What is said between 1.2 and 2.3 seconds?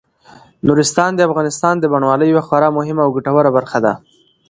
افغانستان د بڼوالۍ